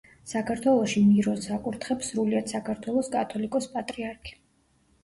[0.29, 4.41] საქართველოში მირონს აკურთხებს სრულიად საქართველოს კათოლიკოს-პატრიარქი.